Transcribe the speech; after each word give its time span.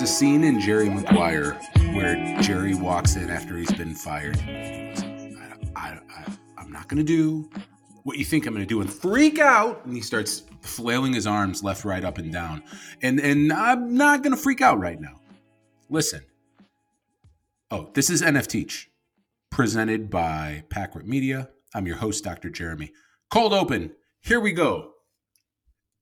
There's 0.00 0.12
a 0.12 0.14
scene 0.14 0.44
in 0.44 0.58
Jerry 0.58 0.88
Maguire 0.88 1.60
where 1.92 2.40
Jerry 2.40 2.74
walks 2.74 3.16
in 3.16 3.28
after 3.28 3.58
he's 3.58 3.70
been 3.70 3.94
fired. 3.94 4.38
I, 5.76 5.98
I'm 6.56 6.72
not 6.72 6.88
going 6.88 6.96
to 6.96 7.04
do 7.04 7.50
what 8.04 8.16
you 8.16 8.24
think 8.24 8.46
I'm 8.46 8.54
going 8.54 8.66
to 8.66 8.66
do 8.66 8.80
and 8.80 8.90
freak 8.90 9.38
out. 9.38 9.84
And 9.84 9.94
he 9.94 10.00
starts 10.00 10.44
flailing 10.62 11.12
his 11.12 11.26
arms 11.26 11.62
left, 11.62 11.84
right, 11.84 12.02
up, 12.02 12.16
and 12.16 12.32
down. 12.32 12.62
And, 13.02 13.20
and 13.20 13.52
I'm 13.52 13.94
not 13.94 14.22
going 14.22 14.34
to 14.34 14.42
freak 14.42 14.62
out 14.62 14.80
right 14.80 14.98
now. 14.98 15.20
Listen. 15.90 16.22
Oh, 17.70 17.90
this 17.92 18.08
is 18.08 18.22
NF 18.22 18.86
presented 19.50 20.08
by 20.08 20.64
Packward 20.70 21.06
Media. 21.06 21.50
I'm 21.74 21.86
your 21.86 21.96
host, 21.96 22.24
Dr. 22.24 22.48
Jeremy. 22.48 22.90
Cold 23.28 23.52
open. 23.52 23.92
Here 24.22 24.40
we 24.40 24.52
go. 24.52 24.92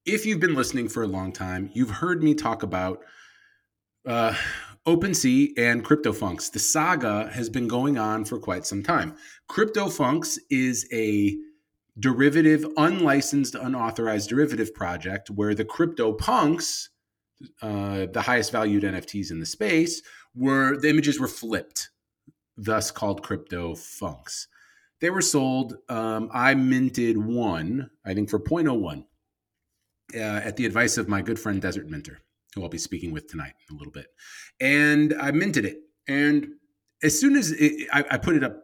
If 0.06 0.24
you've 0.24 0.38
been 0.38 0.54
listening 0.54 0.88
for 0.88 1.02
a 1.02 1.08
long 1.08 1.32
time, 1.32 1.70
you've 1.72 1.90
heard 1.90 2.22
me 2.22 2.36
talk 2.36 2.62
about 2.62 3.00
uh, 4.08 4.34
OpenSea 4.86 5.52
and 5.58 5.84
CryptoFunks. 5.84 6.50
The 6.50 6.58
saga 6.58 7.30
has 7.32 7.50
been 7.50 7.68
going 7.68 7.98
on 7.98 8.24
for 8.24 8.38
quite 8.38 8.66
some 8.66 8.82
time. 8.82 9.14
CryptoFunks 9.50 10.38
is 10.50 10.88
a 10.92 11.36
derivative, 11.98 12.64
unlicensed, 12.76 13.54
unauthorized 13.54 14.30
derivative 14.30 14.74
project 14.74 15.30
where 15.30 15.54
the 15.54 15.64
CryptoPunks, 15.64 16.88
uh, 17.60 18.06
the 18.12 18.22
highest 18.22 18.50
valued 18.50 18.82
NFTs 18.82 19.30
in 19.30 19.40
the 19.40 19.46
space, 19.46 20.00
were 20.34 20.78
the 20.78 20.88
images 20.88 21.20
were 21.20 21.28
flipped, 21.28 21.90
thus 22.56 22.90
called 22.90 23.22
CryptoFunks. 23.22 24.46
They 25.00 25.10
were 25.10 25.22
sold. 25.22 25.76
Um, 25.88 26.30
I 26.32 26.54
minted 26.54 27.18
one, 27.18 27.90
I 28.04 28.14
think, 28.14 28.30
for 28.30 28.40
0.01 28.40 29.04
uh, 30.14 30.18
at 30.18 30.56
the 30.56 30.64
advice 30.64 30.96
of 30.96 31.08
my 31.08 31.20
good 31.20 31.38
friend 31.38 31.60
Desert 31.60 31.88
Minter 31.88 32.20
who 32.54 32.62
I'll 32.62 32.68
be 32.68 32.78
speaking 32.78 33.12
with 33.12 33.28
tonight 33.28 33.54
in 33.68 33.76
a 33.76 33.78
little 33.78 33.92
bit. 33.92 34.08
And 34.60 35.14
I 35.20 35.30
minted 35.30 35.64
it. 35.64 35.78
And 36.06 36.48
as 37.02 37.18
soon 37.18 37.36
as 37.36 37.52
it, 37.52 37.88
I, 37.92 38.04
I, 38.10 38.18
put 38.18 38.36
it 38.36 38.44
up, 38.44 38.56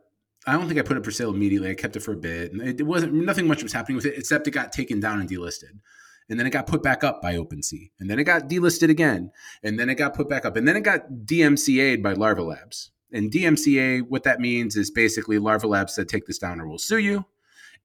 I 0.46 0.52
don't 0.52 0.66
think 0.66 0.78
I 0.80 0.82
put 0.82 0.96
it 0.96 1.04
for 1.04 1.10
sale 1.10 1.30
immediately. 1.30 1.70
I 1.70 1.74
kept 1.74 1.96
it 1.96 2.00
for 2.00 2.12
a 2.12 2.16
bit. 2.16 2.52
And 2.52 2.62
it, 2.62 2.82
wasn't 2.82 3.14
nothing 3.14 3.46
much 3.46 3.62
was 3.62 3.72
happening 3.72 3.96
with 3.96 4.06
it 4.06 4.18
except 4.18 4.48
it 4.48 4.52
got 4.52 4.72
taken 4.72 5.00
down 5.00 5.20
and 5.20 5.28
delisted. 5.28 5.80
And 6.28 6.40
then 6.40 6.46
it 6.46 6.50
got 6.50 6.66
put 6.66 6.82
back 6.82 7.04
up 7.04 7.20
by 7.20 7.34
OpenSea. 7.34 7.90
And 8.00 8.08
then 8.08 8.18
it 8.18 8.24
got 8.24 8.48
delisted 8.48 8.88
again. 8.88 9.30
And 9.62 9.78
then 9.78 9.90
it 9.90 9.96
got 9.96 10.14
put 10.14 10.28
back 10.28 10.46
up. 10.46 10.56
And 10.56 10.66
then 10.66 10.76
it 10.76 10.82
got 10.82 11.10
DMCA'd 11.26 12.02
by 12.02 12.14
Larva 12.14 12.42
Labs. 12.42 12.90
And 13.12 13.30
DMCA, 13.30 14.08
what 14.08 14.24
that 14.24 14.40
means 14.40 14.74
is 14.74 14.90
basically 14.90 15.38
Larva 15.38 15.66
Labs 15.66 15.94
said, 15.94 16.08
take 16.08 16.26
this 16.26 16.38
down 16.38 16.60
or 16.60 16.66
we'll 16.66 16.78
sue 16.78 16.98
you. 16.98 17.26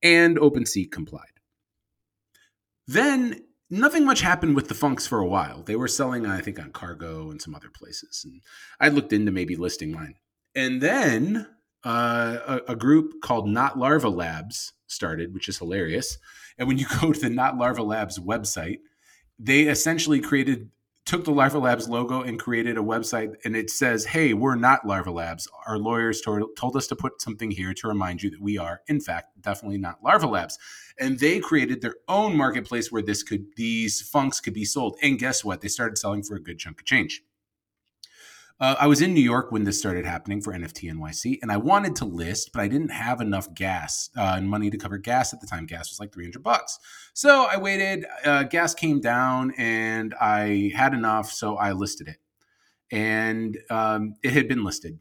And 0.02 0.38
OpenSea 0.38 0.89
complied. 0.89 1.39
Then 2.88 3.42
nothing 3.70 4.06
much 4.06 4.22
happened 4.22 4.56
with 4.56 4.67
the 4.67 4.73
Funks 4.73 5.08
for 5.08 5.20
a 5.20 5.28
while. 5.28 5.64
They 5.64 5.75
were 5.75 5.88
selling, 5.88 6.25
I 6.25 6.42
think, 6.42 6.59
on 6.59 6.72
Cargo 6.72 7.30
and 7.30 7.42
some 7.42 7.56
other 7.56 7.70
places. 7.70 8.23
And 8.26 8.42
I 8.80 8.89
looked 8.89 9.14
into 9.14 9.31
maybe 9.31 9.56
listing 9.56 9.92
mine. 9.92 10.16
And 10.56 10.81
then 10.81 11.48
uh, 11.84 12.59
a, 12.67 12.73
a, 12.73 12.76
group 12.76 13.22
called 13.22 13.48
Not 13.48 13.78
Larva 13.78 14.09
Labs 14.09 14.73
started, 14.88 15.34
which 15.34 15.48
is 15.48 15.59
hilarious. 15.59 16.17
And 16.58 16.67
when 16.67 16.78
you 16.78 16.86
go 17.02 17.14
to 17.14 17.20
the 17.20 17.30
Not 17.30 17.58
Larva 17.58 17.84
Labs 17.84 18.20
website, 18.20 18.80
they 19.38 19.61
essentially 19.64 20.20
created 20.20 20.70
took 21.10 21.26
the 21.26 21.32
Larva 21.32 21.58
Labs 21.58 21.90
logo 21.90 22.22
and 22.22 22.40
created 22.40 22.78
a 22.78 22.82
website 22.82 23.34
and 23.44 23.56
it 23.56 23.72
says, 23.72 24.06
Hey, 24.06 24.36
we're 24.36 24.54
not 24.54 24.86
Larva 24.86 25.10
Labs. 25.10 25.48
Our 25.66 25.80
lawyers 25.80 26.22
told, 26.22 26.76
us 26.76 26.86
to 26.86 26.96
put 26.96 27.20
something 27.20 27.50
here 27.50 27.74
to 27.74 27.88
remind 27.88 28.22
you 28.22 28.30
that 28.30 28.40
we 28.40 28.60
are, 28.60 28.82
in 28.88 29.02
fact, 29.02 29.30
definitely 29.42 29.80
not 29.80 30.04
Larva 30.04 30.28
Labs. 30.28 30.60
And 31.00 31.18
they 31.18 31.40
created 31.40 31.82
their 31.82 31.96
own 32.08 32.38
marketplace 32.38 32.92
where 32.92 33.02
this 33.02 33.24
could, 33.24 33.48
these 33.56 34.04
funks 34.04 34.39
could 34.39 34.54
be 34.54 34.66
sold. 34.66 34.98
And 35.02 35.17
guess 35.17 35.44
what? 35.44 35.61
They 35.61 35.67
started 35.67 35.98
selling 35.98 36.22
for 36.22 36.36
a 36.36 36.44
good 36.44 36.60
chunk 36.60 36.80
of 36.80 36.86
change. 36.86 37.23
Uh, 38.61 38.75
I 38.77 38.87
was 38.87 39.02
in 39.02 39.14
New 39.14 39.21
York 39.21 39.53
when 39.53 39.64
this 39.64 39.80
started 39.80 40.05
happening 40.05 40.42
for 40.42 40.52
NFT 40.52 40.92
NYC, 40.92 41.39
and 41.42 41.49
I 41.49 41.55
wanted 41.55 41.95
to 41.97 42.05
list, 42.05 42.52
but 42.53 42.61
I 42.61 42.67
didn't 42.67 42.89
have 42.89 43.21
enough 43.21 43.53
gas 43.53 44.09
uh, 44.17 44.33
and 44.36 44.49
money 44.49 44.70
to 44.70 44.77
cover 44.77 44.97
gas 44.97 45.33
at 45.33 45.39
the 45.39 45.47
time. 45.47 45.65
Gas 45.65 45.89
was 45.89 45.99
like 45.99 46.14
300 46.14 46.43
bucks. 46.43 46.77
So 47.14 47.47
I 47.49 47.55
waited, 47.55 48.05
uh, 48.25 48.43
gas 48.43 48.73
came 48.73 48.99
down, 48.99 49.53
and 49.58 50.14
I 50.20 50.73
had 50.75 50.93
enough, 50.93 51.31
so 51.31 51.55
I 51.55 51.71
listed 51.71 52.09
it. 52.09 52.17
And 52.92 53.58
um, 53.70 54.15
it 54.23 54.33
had 54.33 54.49
been 54.49 54.65
listed. 54.65 54.99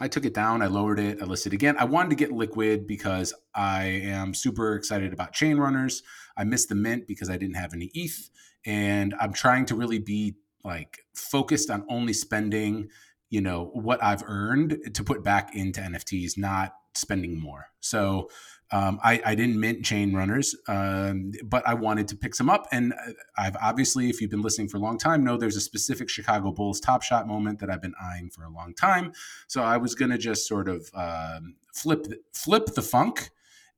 I 0.00 0.08
took 0.08 0.24
it 0.24 0.34
down, 0.34 0.62
I 0.62 0.66
lowered 0.66 0.98
it, 0.98 1.22
I 1.22 1.24
listed 1.24 1.52
again. 1.52 1.76
I 1.78 1.84
wanted 1.84 2.10
to 2.10 2.16
get 2.16 2.32
liquid 2.32 2.86
because 2.86 3.32
I 3.54 3.84
am 3.84 4.34
super 4.34 4.74
excited 4.74 5.12
about 5.12 5.32
chain 5.32 5.56
runners. 5.56 6.02
I 6.36 6.44
missed 6.44 6.68
the 6.68 6.74
mint 6.74 7.06
because 7.06 7.30
I 7.30 7.36
didn't 7.36 7.56
have 7.56 7.74
any 7.74 7.90
ETH, 7.94 8.28
and 8.66 9.14
I'm 9.20 9.32
trying 9.32 9.66
to 9.66 9.76
really 9.76 9.98
be 10.00 10.34
like 10.68 10.98
focused 11.14 11.70
on 11.70 11.84
only 11.88 12.12
spending 12.12 12.88
you 13.30 13.40
know 13.40 13.70
what 13.86 14.02
i've 14.02 14.22
earned 14.26 14.78
to 14.94 15.02
put 15.02 15.24
back 15.24 15.56
into 15.56 15.80
nfts 15.80 16.36
not 16.36 16.74
spending 16.94 17.40
more 17.40 17.66
so 17.80 18.28
um, 18.70 18.98
I, 19.02 19.22
I, 19.24 19.34
didn't 19.34 19.58
mint 19.58 19.82
chain 19.82 20.12
runners 20.12 20.54
um, 20.68 21.32
but 21.44 21.66
i 21.66 21.72
wanted 21.72 22.06
to 22.08 22.16
pick 22.16 22.34
some 22.34 22.50
up 22.50 22.66
and 22.70 22.92
uh, 22.92 23.12
i've 23.38 23.56
obviously 23.62 24.10
if 24.10 24.20
you've 24.20 24.30
been 24.30 24.42
listening 24.42 24.68
for 24.68 24.76
a 24.76 24.80
long 24.80 24.98
time 24.98 25.24
know 25.24 25.36
there's 25.38 25.56
a 25.56 25.60
specific 25.60 26.10
chicago 26.10 26.52
bulls 26.52 26.78
top 26.78 27.02
shot 27.02 27.26
moment 27.26 27.60
that 27.60 27.70
i've 27.70 27.80
been 27.80 27.94
eyeing 28.00 28.28
for 28.28 28.44
a 28.44 28.50
long 28.50 28.74
time 28.74 29.12
so 29.46 29.62
i 29.62 29.76
was 29.78 29.94
going 29.94 30.10
to 30.10 30.18
just 30.18 30.46
sort 30.46 30.68
of 30.68 30.90
um, 30.94 31.54
flip 31.72 32.06
flip 32.34 32.66
the 32.66 32.82
funk 32.82 33.30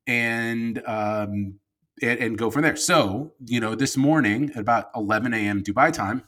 and 0.07 0.83
um, 0.87 1.61
and, 2.03 2.19
and, 2.21 2.39
go 2.39 2.51
from 2.51 2.63
there. 2.63 2.77
So, 2.77 3.33
you 3.45 3.61
know, 3.61 3.75
this 3.75 3.97
morning 3.97 4.51
at 4.55 4.61
about 4.61 4.91
11 4.97 5.35
a.m. 5.35 5.63
Dubai 5.63 5.93
time, 5.93 6.23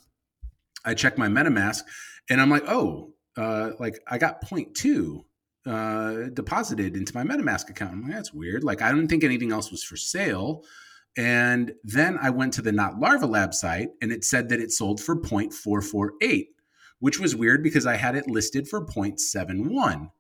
I 0.85 0.95
check 0.95 1.19
my 1.19 1.29
MetaMask 1.29 1.83
and 2.29 2.41
I'm 2.41 2.51
like, 2.51 2.65
oh, 2.69 3.13
uh, 3.37 3.71
like 3.79 4.01
I 4.07 4.19
got 4.19 4.45
0.2 4.45 5.25
uh, 5.67 6.31
deposited 6.33 6.97
into 6.97 7.15
my 7.15 7.23
MetaMask 7.23 7.71
account. 7.71 7.93
I'm 7.93 8.03
like, 8.03 8.13
that's 8.13 8.33
weird. 8.33 8.65
Like 8.65 8.83
I 8.83 8.91
didn't 8.91 9.09
think 9.09 9.25
anything 9.25 9.53
else 9.53 9.71
was 9.71 9.85
for 9.85 9.97
sale. 9.97 10.65
And 11.17 11.73
then 11.85 12.19
I 12.21 12.31
went 12.31 12.55
to 12.55 12.63
the 12.63 12.73
Not 12.73 12.99
Larva 12.99 13.27
Lab 13.27 13.55
site 13.55 13.91
and 14.01 14.11
it 14.11 14.25
said 14.25 14.49
that 14.49 14.61
it 14.61 14.73
sold 14.73 15.01
for 15.01 15.17
0.448, 15.17 16.47
which 17.01 17.21
was 17.21 17.37
weird 17.37 17.63
because 17.63 17.87
I 17.87 17.97
had 17.97 18.17
it 18.17 18.29
listed 18.29 18.67
for 18.67 18.85
0.71. 18.85 20.11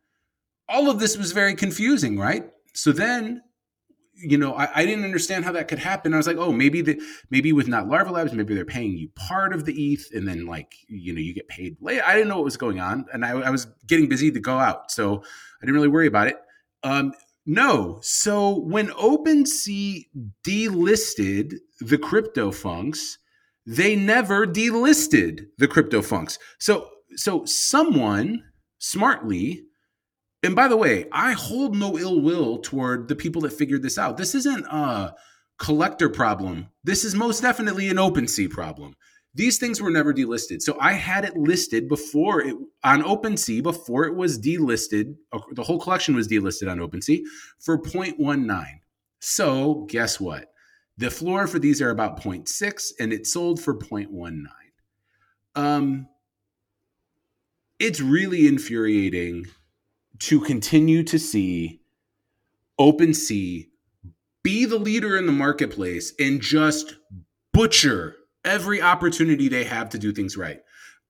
All 0.68 0.90
of 0.90 0.98
this 0.98 1.16
was 1.16 1.32
very 1.32 1.54
confusing, 1.54 2.18
right? 2.18 2.50
So 2.74 2.92
then 2.92 3.42
you 4.14 4.36
know, 4.36 4.54
I, 4.54 4.68
I, 4.80 4.86
didn't 4.86 5.04
understand 5.04 5.44
how 5.44 5.52
that 5.52 5.68
could 5.68 5.78
happen. 5.78 6.12
I 6.12 6.16
was 6.16 6.26
like, 6.26 6.36
oh, 6.36 6.52
maybe 6.52 6.82
the 6.82 7.00
maybe 7.30 7.52
with 7.52 7.66
not 7.66 7.88
Larva 7.88 8.10
Labs, 8.10 8.32
maybe 8.32 8.54
they're 8.54 8.64
paying 8.64 8.96
you 8.96 9.08
part 9.14 9.52
of 9.52 9.64
the 9.64 9.92
ETH, 9.92 10.08
and 10.12 10.28
then 10.28 10.46
like 10.46 10.74
you 10.88 11.12
know 11.12 11.20
you 11.20 11.34
get 11.34 11.48
paid 11.48 11.76
late. 11.80 12.00
I 12.02 12.14
didn't 12.14 12.28
know 12.28 12.36
what 12.36 12.44
was 12.44 12.56
going 12.56 12.80
on, 12.80 13.06
and 13.12 13.24
I, 13.24 13.30
I 13.30 13.50
was 13.50 13.66
getting 13.86 14.08
busy 14.08 14.30
to 14.30 14.40
go 14.40 14.58
out, 14.58 14.90
so 14.90 15.18
I 15.18 15.66
didn't 15.66 15.74
really 15.74 15.88
worry 15.88 16.06
about 16.06 16.28
it. 16.28 16.36
Um, 16.82 17.12
no, 17.46 17.98
so 18.02 18.58
when 18.60 18.88
OpenSea 18.88 20.06
delisted 20.44 21.54
the 21.80 21.98
CryptoFunks, 21.98 23.16
they 23.66 23.96
never 23.96 24.46
delisted 24.46 25.46
the 25.58 25.68
CryptoFunks. 25.68 26.38
So 26.58 26.88
so 27.16 27.44
someone 27.44 28.44
smartly 28.78 29.64
and 30.42 30.56
by 30.56 30.68
the 30.68 30.76
way, 30.76 31.06
I 31.12 31.32
hold 31.32 31.76
no 31.76 31.98
ill 31.98 32.20
will 32.20 32.58
toward 32.58 33.08
the 33.08 33.16
people 33.16 33.42
that 33.42 33.52
figured 33.52 33.82
this 33.82 33.98
out. 33.98 34.16
This 34.16 34.34
isn't 34.34 34.66
a 34.66 35.14
collector 35.58 36.08
problem. 36.08 36.68
This 36.82 37.04
is 37.04 37.14
most 37.14 37.42
definitely 37.42 37.88
an 37.88 37.96
OpenSea 37.96 38.50
problem. 38.50 38.96
These 39.34 39.58
things 39.58 39.80
were 39.80 39.90
never 39.90 40.12
delisted. 40.12 40.60
So 40.60 40.76
I 40.80 40.92
had 40.92 41.24
it 41.24 41.36
listed 41.36 41.88
before 41.88 42.42
it 42.42 42.56
on 42.84 43.02
OpenSea 43.02 43.62
before 43.62 44.04
it 44.04 44.14
was 44.14 44.38
delisted. 44.38 45.14
Uh, 45.32 45.38
the 45.52 45.62
whole 45.62 45.78
collection 45.78 46.14
was 46.14 46.28
delisted 46.28 46.70
on 46.70 46.78
OpenSea 46.78 47.22
for 47.60 47.78
0.19. 47.78 48.80
So 49.20 49.86
guess 49.88 50.20
what? 50.20 50.52
The 50.98 51.10
floor 51.10 51.46
for 51.46 51.58
these 51.58 51.80
are 51.80 51.90
about 51.90 52.20
0.6 52.20 52.92
and 53.00 53.12
it 53.12 53.26
sold 53.26 53.62
for 53.62 53.74
0.19. 53.74 54.46
Um, 55.54 56.08
it's 57.78 58.00
really 58.00 58.46
infuriating 58.46 59.46
to 60.20 60.40
continue 60.40 61.02
to 61.04 61.18
see 61.18 61.80
OpenSea 62.78 63.68
be 64.42 64.64
the 64.64 64.78
leader 64.78 65.16
in 65.16 65.26
the 65.26 65.32
marketplace 65.32 66.12
and 66.18 66.40
just 66.40 66.96
butcher 67.52 68.16
every 68.44 68.82
opportunity 68.82 69.48
they 69.48 69.64
have 69.64 69.88
to 69.90 69.98
do 69.98 70.12
things 70.12 70.36
right. 70.36 70.60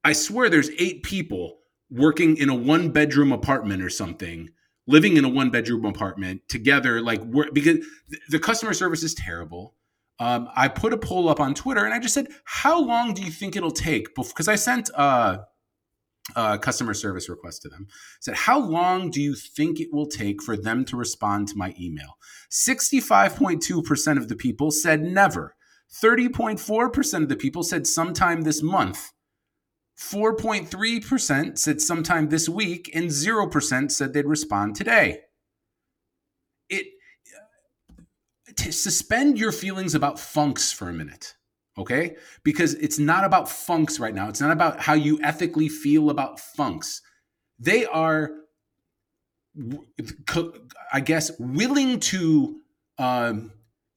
I 0.04 0.12
swear 0.12 0.50
there's 0.50 0.70
eight 0.78 1.02
people 1.02 1.58
working 1.90 2.36
in 2.36 2.48
a 2.48 2.54
one 2.54 2.90
bedroom 2.90 3.32
apartment 3.32 3.82
or 3.82 3.90
something, 3.90 4.50
living 4.86 5.16
in 5.16 5.24
a 5.24 5.28
one 5.28 5.50
bedroom 5.50 5.84
apartment 5.84 6.42
together, 6.48 7.00
like 7.00 7.22
because 7.52 7.78
the 8.28 8.38
customer 8.38 8.74
service 8.74 9.02
is 9.02 9.14
terrible. 9.14 9.74
Um, 10.18 10.48
I 10.54 10.68
put 10.68 10.92
a 10.92 10.98
poll 10.98 11.28
up 11.28 11.40
on 11.40 11.54
Twitter 11.54 11.84
and 11.84 11.94
I 11.94 11.98
just 11.98 12.14
said, 12.14 12.28
"How 12.44 12.80
long 12.80 13.14
do 13.14 13.22
you 13.22 13.30
think 13.30 13.56
it'll 13.56 13.70
take?" 13.70 14.14
Because 14.14 14.48
I 14.48 14.56
sent 14.56 14.90
uh, 14.94 15.38
uh, 16.36 16.58
customer 16.58 16.94
service 16.94 17.28
request 17.28 17.62
to 17.62 17.68
them. 17.68 17.88
Said, 18.20 18.34
How 18.34 18.58
long 18.58 19.10
do 19.10 19.20
you 19.20 19.34
think 19.34 19.80
it 19.80 19.92
will 19.92 20.06
take 20.06 20.42
for 20.42 20.56
them 20.56 20.84
to 20.86 20.96
respond 20.96 21.48
to 21.48 21.56
my 21.56 21.74
email? 21.80 22.16
65.2% 22.50 24.16
of 24.16 24.28
the 24.28 24.36
people 24.36 24.70
said 24.70 25.02
never. 25.02 25.56
30.4% 25.92 27.22
of 27.22 27.28
the 27.28 27.36
people 27.36 27.62
said 27.62 27.86
sometime 27.86 28.42
this 28.42 28.62
month. 28.62 29.12
4.3% 29.98 31.58
said 31.58 31.80
sometime 31.80 32.28
this 32.28 32.48
week, 32.48 32.90
and 32.94 33.10
0% 33.10 33.90
said 33.90 34.12
they'd 34.12 34.26
respond 34.26 34.74
today. 34.74 35.20
It 36.68 36.86
to 38.56 38.72
suspend 38.72 39.38
your 39.38 39.52
feelings 39.52 39.94
about 39.94 40.18
funks 40.18 40.72
for 40.72 40.88
a 40.88 40.92
minute, 40.92 41.34
okay? 41.78 42.16
Because 42.42 42.74
it's 42.74 42.98
not 42.98 43.24
about 43.24 43.48
funks 43.48 43.98
right 43.98 44.14
now. 44.14 44.28
It's 44.28 44.40
not 44.40 44.52
about 44.52 44.80
how 44.80 44.94
you 44.94 45.20
ethically 45.22 45.68
feel 45.68 46.10
about 46.10 46.40
funks. 46.40 47.00
They 47.58 47.86
are, 47.86 48.32
I 50.92 51.00
guess, 51.00 51.30
willing 51.38 52.00
to 52.00 52.60
um, 52.98 53.52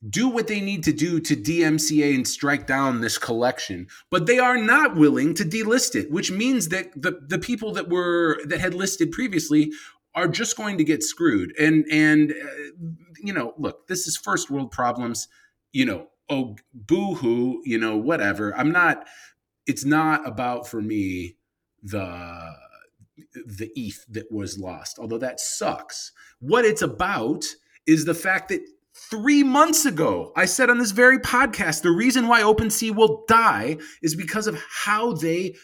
do 0.08 0.28
what 0.28 0.48
they 0.48 0.62
need 0.62 0.84
to 0.84 0.94
do 0.94 1.20
to 1.20 1.36
DMCA 1.36 2.14
and 2.14 2.28
strike 2.28 2.68
down 2.68 3.02
this 3.02 3.18
collection, 3.18 3.88
but 4.12 4.26
they 4.26 4.40
are 4.40 4.58
not 4.58 4.96
willing 4.96 5.34
to 5.36 5.44
delist 5.44 5.96
it, 5.96 6.12
which 6.12 6.32
means 6.32 6.70
that 6.70 6.90
the, 7.02 7.20
the 7.28 7.40
people 7.40 7.74
that 7.74 7.90
were 7.90 8.40
that 8.46 8.60
had 8.60 8.74
listed 8.74 9.12
previously 9.12 9.72
are 10.14 10.28
just 10.28 10.56
going 10.56 10.78
to 10.78 10.84
get 10.84 11.04
screwed. 11.04 11.54
And 11.60 11.86
and 11.92 12.32
uh, 12.32 12.88
you 13.20 13.34
know, 13.34 13.54
look, 13.58 13.88
this 13.88 14.08
is 14.08 14.18
first 14.18 14.50
world 14.50 14.72
problems. 14.72 15.28
You 15.72 15.86
know, 15.86 16.08
oh 16.30 16.56
boo 16.74 17.16
hoo, 17.16 17.62
you 17.66 17.78
know, 17.78 17.98
whatever. 17.98 18.56
I'm 18.56 18.72
not. 18.72 19.08
It's 19.68 19.86
not 19.86 20.28
about 20.28 20.68
for 20.68 20.82
me 20.82 21.38
the 21.82 22.56
the 23.46 23.72
ETH 23.76 24.06
that 24.10 24.32
was 24.32 24.60
lost, 24.60 25.00
although 25.00 25.18
that 25.18 25.40
sucks. 25.40 26.12
What 26.40 26.66
it's 26.66 26.82
about 26.82 27.46
is 27.88 28.06
the 28.06 28.14
fact 28.14 28.50
that 28.50 28.62
three 29.10 29.44
months 29.44 29.86
ago, 29.86 30.32
I 30.36 30.46
said 30.46 30.70
on 30.70 30.78
this 30.78 30.92
very 30.92 31.20
podcast, 31.20 31.82
the 31.82 31.92
reason 31.92 32.28
why 32.28 32.42
OpenSea 32.42 32.96
will 32.96 33.24
die 33.28 33.78
is 34.02 34.16
because 34.16 34.48
of 34.48 34.62
how 34.84 35.14
they, 35.14 35.56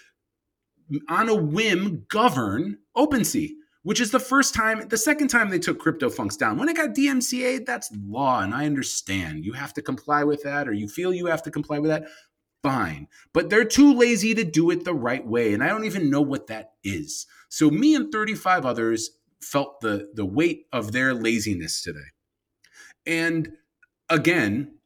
on 1.09 1.29
a 1.29 1.35
whim, 1.35 2.05
govern 2.09 2.77
OpenSea 2.95 3.49
which 3.83 3.99
is 3.99 4.11
the 4.11 4.19
first 4.19 4.53
time, 4.53 4.87
the 4.89 4.97
second 4.97 5.29
time 5.29 5.49
they 5.49 5.59
took 5.59 5.81
CryptoFunks 5.81 6.37
down. 6.37 6.57
When 6.57 6.69
it 6.69 6.77
got 6.77 6.95
DMCA, 6.95 7.65
that's 7.65 7.91
law, 8.05 8.41
and 8.41 8.53
I 8.53 8.65
understand. 8.65 9.45
You 9.45 9.53
have 9.53 9.73
to 9.73 9.81
comply 9.81 10.23
with 10.23 10.43
that, 10.43 10.67
or 10.67 10.73
you 10.73 10.87
feel 10.87 11.13
you 11.13 11.25
have 11.27 11.43
to 11.43 11.51
comply 11.51 11.79
with 11.79 11.89
that. 11.89 12.05
Fine. 12.63 13.07
But 13.33 13.49
they're 13.49 13.65
too 13.65 13.93
lazy 13.93 14.35
to 14.35 14.43
do 14.43 14.69
it 14.69 14.85
the 14.85 14.93
right 14.93 15.25
way, 15.25 15.53
and 15.53 15.63
I 15.63 15.69
don't 15.69 15.85
even 15.85 16.11
know 16.11 16.21
what 16.21 16.47
that 16.47 16.73
is. 16.83 17.25
So 17.49 17.71
me 17.71 17.95
and 17.95 18.11
35 18.11 18.65
others 18.65 19.11
felt 19.41 19.81
the 19.81 20.11
the 20.13 20.25
weight 20.25 20.67
of 20.71 20.91
their 20.91 21.15
laziness 21.15 21.81
today. 21.81 21.99
And 23.07 23.53
again, 24.09 24.77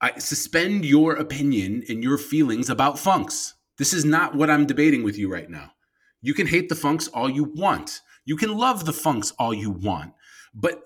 I 0.00 0.18
suspend 0.18 0.84
your 0.84 1.14
opinion 1.14 1.84
and 1.88 2.02
your 2.02 2.18
feelings 2.18 2.68
about 2.68 2.98
funks. 2.98 3.54
This 3.78 3.92
is 3.92 4.04
not 4.04 4.34
what 4.34 4.50
I'm 4.50 4.66
debating 4.66 5.04
with 5.04 5.16
you 5.16 5.32
right 5.32 5.48
now. 5.48 5.72
You 6.20 6.34
can 6.34 6.46
hate 6.46 6.68
the 6.68 6.74
funks 6.74 7.08
all 7.08 7.30
you 7.30 7.44
want. 7.44 8.00
You 8.24 8.36
can 8.36 8.56
love 8.56 8.84
the 8.84 8.92
funks 8.92 9.32
all 9.38 9.54
you 9.54 9.70
want. 9.70 10.12
But 10.54 10.82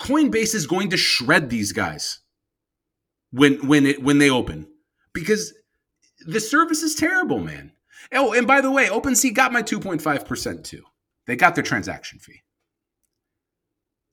Coinbase 0.00 0.54
is 0.54 0.66
going 0.66 0.90
to 0.90 0.96
shred 0.96 1.50
these 1.50 1.72
guys 1.72 2.20
when 3.30 3.66
when 3.66 3.86
it 3.86 4.02
when 4.02 4.18
they 4.18 4.30
open 4.30 4.66
because 5.12 5.52
the 6.26 6.40
service 6.40 6.82
is 6.82 6.94
terrible, 6.94 7.38
man. 7.38 7.72
Oh, 8.12 8.32
and 8.32 8.46
by 8.46 8.60
the 8.60 8.70
way, 8.70 8.88
OpenSea 8.88 9.34
got 9.34 9.52
my 9.52 9.62
2.5% 9.62 10.64
too. 10.64 10.82
They 11.26 11.36
got 11.36 11.54
their 11.54 11.64
transaction 11.64 12.18
fee 12.18 12.42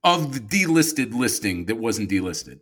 of 0.03 0.33
the 0.33 0.39
delisted 0.39 1.13
listing 1.13 1.65
that 1.65 1.77
wasn't 1.77 2.09
delisted. 2.09 2.59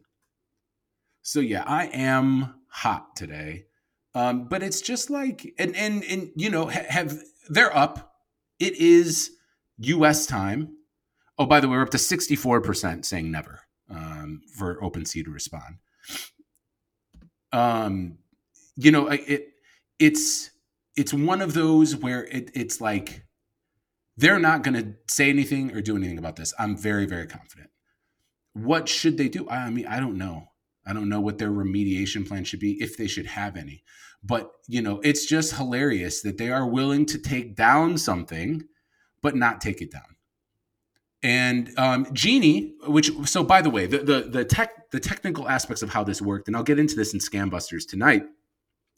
So 1.22 1.40
yeah, 1.40 1.64
I 1.66 1.88
am 1.88 2.56
hot 2.70 3.16
today. 3.16 3.66
Um, 4.14 4.48
but 4.48 4.64
it's 4.64 4.80
just 4.80 5.10
like 5.10 5.54
and 5.60 5.76
and 5.76 6.04
and 6.06 6.32
you 6.36 6.50
know 6.50 6.68
have 6.68 7.22
they're 7.50 7.76
up. 7.76 8.14
It 8.60 8.76
is 8.76 9.32
U.S. 9.78 10.26
time. 10.26 10.78
Oh, 11.38 11.46
by 11.46 11.60
the 11.60 11.68
way, 11.68 11.78
we're 11.78 11.84
up 11.84 11.90
to 11.92 11.98
64% 11.98 13.06
saying 13.06 13.32
never 13.32 13.62
um, 13.90 14.42
for 14.58 14.80
OpenSea 14.82 15.26
to 15.26 15.32
respond. 15.32 15.78
Um, 17.52 18.18
you 18.76 18.92
know, 18.92 19.08
it 19.08 19.50
it's 20.00 20.52
it's 20.96 21.14
one 21.14 21.42
of 21.42 21.54
those 21.54 21.96
where 21.96 22.26
it, 22.26 22.52
it's 22.54 22.82
like 22.82 23.26
they're 24.18 24.40
not 24.40 24.64
going 24.64 24.76
to 24.76 24.94
say 25.14 25.30
anything 25.30 25.72
or 25.72 25.82
do 25.82 25.96
anything 25.96 26.18
about 26.18 26.36
this. 26.36 26.54
I'm 26.60 26.76
very 26.78 27.06
very 27.06 27.28
confident. 27.28 27.70
What 28.54 28.88
should 28.88 29.18
they 29.18 29.30
do? 29.30 29.50
I 29.50 29.70
mean, 29.70 29.88
I 29.88 30.00
don't 30.00 30.18
know. 30.18 30.48
I 30.86 30.94
don't 30.94 31.10
know 31.10 31.20
what 31.20 31.38
their 31.38 31.50
remediation 31.50 32.28
plan 32.28 32.44
should 32.44 32.60
be 32.60 32.82
if 32.82 32.98
they 32.98 33.08
should 33.08 33.26
have 33.26 33.56
any. 33.56 33.84
But, 34.26 34.52
you 34.68 34.82
know, 34.82 35.00
it's 35.02 35.26
just 35.26 35.56
hilarious 35.56 36.22
that 36.22 36.38
they 36.38 36.50
are 36.50 36.68
willing 36.68 37.06
to 37.08 37.20
take 37.20 37.56
down 37.56 37.98
something, 37.98 38.64
but 39.22 39.36
not 39.36 39.62
take 39.62 39.82
it 39.82 39.92
down. 39.92 40.16
And 41.22 41.72
um, 41.78 42.08
Genie, 42.14 42.76
which 42.88 43.12
so 43.26 43.44
by 43.44 43.62
the 43.62 43.70
way, 43.72 43.88
the, 43.88 43.98
the 43.98 44.22
the 44.30 44.46
tech 44.46 44.92
the 44.92 45.00
technical 45.00 45.50
aspects 45.50 45.82
of 45.82 45.90
how 45.90 46.04
this 46.04 46.22
worked, 46.22 46.48
and 46.48 46.56
I'll 46.56 46.62
get 46.62 46.78
into 46.78 46.96
this 46.96 47.16
in 47.16 47.20
Scambusters 47.20 47.88
tonight, 47.88 48.26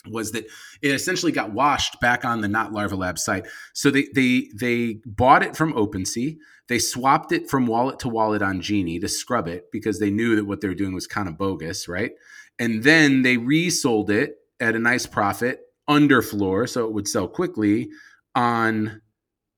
was 0.10 0.34
that 0.34 0.46
it 0.82 0.92
essentially 0.92 1.32
got 1.32 1.54
washed 1.54 2.02
back 2.02 2.26
on 2.26 2.42
the 2.42 2.50
Not 2.50 2.74
Larva 2.74 2.98
Lab 2.98 3.18
site. 3.18 3.48
So 3.74 3.90
they 3.92 4.08
they 4.14 4.50
they 4.54 5.00
bought 5.06 5.42
it 5.42 5.56
from 5.56 5.74
OpenSea. 5.74 6.38
They 6.68 6.80
swapped 6.80 7.32
it 7.32 7.50
from 7.50 7.66
wallet 7.66 8.00
to 8.00 8.10
wallet 8.10 8.42
on 8.42 8.60
Genie 8.60 9.00
to 9.00 9.08
scrub 9.08 9.48
it 9.48 9.72
because 9.72 10.00
they 10.00 10.12
knew 10.12 10.36
that 10.36 10.46
what 10.46 10.60
they 10.60 10.68
were 10.68 10.74
doing 10.74 10.94
was 10.94 11.08
kind 11.08 11.30
of 11.30 11.38
bogus, 11.38 11.88
right? 11.88 12.12
And 12.60 12.84
then 12.84 13.22
they 13.22 13.38
resold 13.38 14.10
it 14.10 14.36
at 14.60 14.76
a 14.76 14.80
nice 14.80 15.06
profit 15.06 15.62
under 15.88 16.22
floor, 16.22 16.68
so 16.68 16.86
it 16.86 16.94
would 16.94 17.08
sell 17.08 17.28
quickly 17.28 17.90
on 18.36 19.02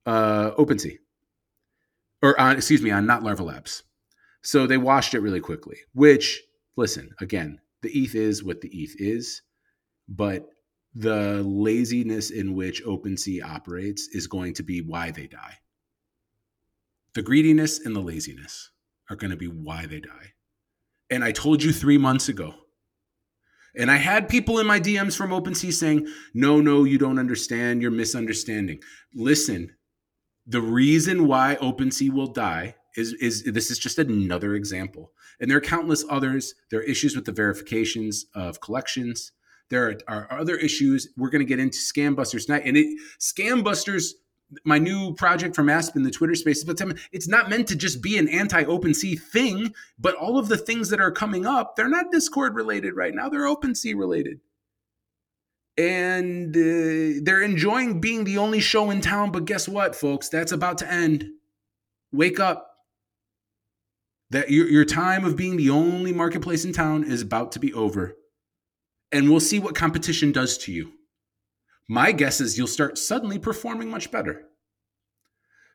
uh, 0.05 0.51
OpenSea 0.51 0.97
or 2.21 2.39
on 2.39 2.55
excuse 2.55 2.81
me 2.81 2.91
on 2.91 3.05
not 3.05 3.23
Larva 3.23 3.43
Labs. 3.43 3.83
So 4.41 4.67
they 4.67 4.77
washed 4.77 5.13
it 5.13 5.19
really 5.19 5.41
quickly. 5.41 5.77
Which 5.93 6.41
listen 6.75 7.11
again, 7.19 7.59
the 7.81 7.89
ETH 7.91 8.15
is 8.15 8.43
what 8.43 8.61
the 8.61 8.69
ETH 8.69 8.95
is, 8.99 9.41
but 10.07 10.47
the 10.95 11.43
laziness 11.43 12.31
in 12.31 12.55
which 12.55 12.83
OpenSea 12.83 13.43
operates 13.43 14.07
is 14.09 14.27
going 14.27 14.53
to 14.55 14.63
be 14.63 14.81
why 14.81 15.11
they 15.11 15.27
die. 15.27 15.57
The 17.13 17.21
greediness 17.21 17.85
and 17.85 17.95
the 17.95 18.01
laziness 18.01 18.71
are 19.09 19.15
going 19.15 19.31
to 19.31 19.37
be 19.37 19.47
why 19.47 19.85
they 19.85 19.99
die. 19.99 20.33
And 21.09 21.23
I 21.23 21.31
told 21.31 21.63
you 21.63 21.71
three 21.71 21.97
months 21.97 22.29
ago 22.29 22.53
and 23.75 23.91
I 23.91 23.97
had 23.97 24.29
people 24.29 24.59
in 24.59 24.67
my 24.67 24.79
DMs 24.79 25.15
from 25.15 25.31
OpenSea 25.31 25.73
saying, 25.73 26.07
no, 26.33 26.59
no, 26.59 26.83
you 26.83 26.97
don't 26.97 27.19
understand. 27.19 27.81
You're 27.81 27.91
misunderstanding. 27.91 28.79
Listen, 29.13 29.75
the 30.47 30.61
reason 30.61 31.27
why 31.27 31.57
OpenSea 31.61 32.11
will 32.11 32.27
die 32.27 32.75
is, 32.95 33.13
is 33.13 33.43
this 33.43 33.69
is 33.69 33.79
just 33.79 33.99
another 33.99 34.55
example. 34.55 35.11
And 35.39 35.49
there 35.49 35.57
are 35.57 35.61
countless 35.61 36.03
others. 36.09 36.55
There 36.71 36.79
are 36.79 36.83
issues 36.83 37.15
with 37.15 37.25
the 37.25 37.31
verifications 37.31 38.25
of 38.33 38.59
collections. 38.59 39.31
There 39.69 39.95
are, 40.07 40.25
are 40.29 40.39
other 40.39 40.57
issues. 40.57 41.09
We're 41.15 41.29
going 41.29 41.45
to 41.45 41.45
get 41.45 41.59
into 41.59 41.77
Scambusters 41.77 42.47
tonight. 42.47 42.63
And 42.65 42.75
it, 42.75 42.87
Scambusters 43.19 44.13
my 44.63 44.79
new 44.79 45.13
project 45.13 45.55
from 45.55 45.69
Aspen, 45.69 46.03
the 46.03 46.11
Twitter 46.11 46.35
space, 46.35 46.63
but 46.63 46.79
it's 47.11 47.27
not 47.27 47.49
meant 47.49 47.67
to 47.67 47.75
just 47.75 48.01
be 48.01 48.17
an 48.17 48.27
anti-OpenSea 48.27 49.19
thing, 49.19 49.73
but 49.97 50.15
all 50.15 50.37
of 50.37 50.47
the 50.47 50.57
things 50.57 50.89
that 50.89 50.99
are 50.99 51.11
coming 51.11 51.45
up, 51.45 51.75
they're 51.75 51.87
not 51.89 52.11
Discord 52.11 52.55
related 52.55 52.95
right 52.95 53.13
now. 53.13 53.29
They're 53.29 53.41
OpenSea 53.41 53.95
related. 53.95 54.39
And 55.77 56.55
uh, 56.55 57.21
they're 57.23 57.41
enjoying 57.41 58.01
being 58.01 58.23
the 58.23 58.37
only 58.37 58.59
show 58.59 58.89
in 58.89 59.01
town, 59.01 59.31
but 59.31 59.45
guess 59.45 59.67
what, 59.67 59.95
folks? 59.95 60.27
That's 60.29 60.51
about 60.51 60.79
to 60.79 60.91
end. 60.91 61.29
Wake 62.11 62.39
up. 62.39 62.65
That 64.31 64.51
your, 64.51 64.67
your 64.67 64.85
time 64.85 65.25
of 65.25 65.35
being 65.35 65.57
the 65.57 65.69
only 65.69 66.11
marketplace 66.11 66.65
in 66.65 66.73
town 66.73 67.03
is 67.03 67.21
about 67.21 67.51
to 67.53 67.59
be 67.59 67.73
over. 67.73 68.15
And 69.11 69.29
we'll 69.29 69.39
see 69.39 69.57
what 69.57 69.73
competition 69.73 70.31
does 70.31 70.57
to 70.59 70.71
you 70.71 70.91
my 71.89 72.11
guess 72.11 72.39
is 72.39 72.57
you'll 72.57 72.67
start 72.67 72.97
suddenly 72.97 73.39
performing 73.39 73.89
much 73.89 74.11
better. 74.11 74.45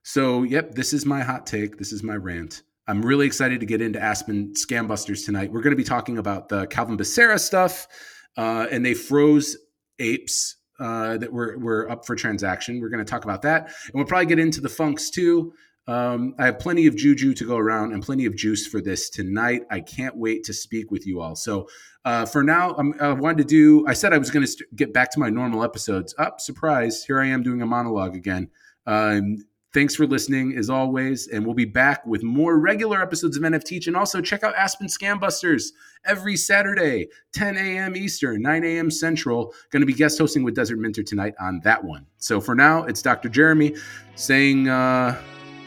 So, 0.04 0.44
yep, 0.44 0.74
this 0.74 0.92
is 0.92 1.04
my 1.04 1.22
hot 1.22 1.46
take. 1.46 1.76
This 1.76 1.92
is 1.92 2.02
my 2.02 2.14
rant. 2.14 2.62
I'm 2.86 3.04
really 3.04 3.26
excited 3.26 3.60
to 3.60 3.66
get 3.66 3.82
into 3.82 4.00
Aspen 4.00 4.52
Scambusters 4.54 5.24
tonight. 5.24 5.50
We're 5.50 5.62
going 5.62 5.72
to 5.72 5.76
be 5.76 5.84
talking 5.84 6.18
about 6.18 6.48
the 6.48 6.66
Calvin 6.66 6.96
Becerra 6.96 7.40
stuff, 7.40 7.88
uh, 8.36 8.66
and 8.70 8.86
they 8.86 8.94
froze 8.94 9.56
apes 9.98 10.56
uh, 10.78 11.16
that 11.16 11.32
were, 11.32 11.58
were 11.58 11.90
up 11.90 12.06
for 12.06 12.14
transaction. 12.14 12.80
We're 12.80 12.90
going 12.90 13.04
to 13.04 13.10
talk 13.10 13.24
about 13.24 13.42
that. 13.42 13.64
And 13.64 13.94
we'll 13.94 14.04
probably 14.04 14.26
get 14.26 14.38
into 14.38 14.60
the 14.60 14.68
funks 14.68 15.10
too. 15.10 15.52
Um, 15.86 16.34
I 16.38 16.46
have 16.46 16.58
plenty 16.58 16.86
of 16.86 16.96
juju 16.96 17.34
to 17.34 17.46
go 17.46 17.56
around 17.56 17.92
and 17.92 18.02
plenty 18.02 18.24
of 18.24 18.34
juice 18.34 18.66
for 18.66 18.80
this 18.80 19.10
tonight. 19.10 19.62
I 19.70 19.80
can't 19.80 20.16
wait 20.16 20.44
to 20.44 20.54
speak 20.54 20.90
with 20.90 21.06
you 21.06 21.20
all. 21.20 21.36
So 21.36 21.68
uh, 22.04 22.24
for 22.26 22.42
now, 22.42 22.74
I'm, 22.78 22.94
i 23.00 23.12
wanted 23.12 23.38
to 23.38 23.44
do. 23.44 23.86
I 23.86 23.92
said 23.92 24.12
I 24.12 24.18
was 24.18 24.30
going 24.30 24.44
to 24.44 24.50
st- 24.50 24.74
get 24.76 24.92
back 24.92 25.10
to 25.12 25.20
my 25.20 25.28
normal 25.28 25.62
episodes. 25.62 26.14
Up, 26.18 26.34
oh, 26.36 26.38
surprise! 26.38 27.04
Here 27.04 27.20
I 27.20 27.26
am 27.26 27.42
doing 27.42 27.62
a 27.62 27.66
monologue 27.66 28.14
again. 28.14 28.50
Um, 28.86 29.38
Thanks 29.74 29.96
for 29.96 30.06
listening, 30.06 30.56
as 30.56 30.70
always, 30.70 31.26
and 31.26 31.44
we'll 31.44 31.56
be 31.56 31.64
back 31.64 32.06
with 32.06 32.22
more 32.22 32.60
regular 32.60 33.02
episodes 33.02 33.36
of 33.36 33.42
NFT. 33.42 33.88
And 33.88 33.96
also 33.96 34.20
check 34.20 34.44
out 34.44 34.54
Aspen 34.54 34.86
Scambusters 34.86 35.70
every 36.04 36.36
Saturday, 36.36 37.08
10 37.32 37.56
a.m. 37.56 37.96
Eastern, 37.96 38.40
9 38.40 38.62
a.m. 38.62 38.88
Central. 38.88 39.52
Going 39.70 39.80
to 39.80 39.86
be 39.86 39.92
guest 39.92 40.16
hosting 40.16 40.44
with 40.44 40.54
Desert 40.54 40.78
Minter 40.78 41.02
tonight 41.02 41.34
on 41.40 41.60
that 41.64 41.82
one. 41.82 42.06
So 42.18 42.40
for 42.40 42.54
now, 42.54 42.84
it's 42.84 43.02
Dr. 43.02 43.28
Jeremy 43.28 43.74
saying, 44.14 44.68
uh, 44.68 45.20